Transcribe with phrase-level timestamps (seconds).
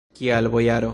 [0.19, 0.89] Kial, bojaro?